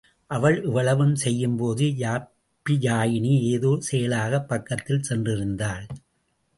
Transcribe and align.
அவள் 0.27 0.63
இவ்வளவும் 0.63 1.15
செய்யும்போது 1.15 1.85
யாப்பியாயினி 1.85 3.33
ஏதோ 3.41 3.77
செயலாகப் 3.79 4.47
பக்கத்தில் 4.47 5.03
சென்றிருந்தாள். 5.09 5.85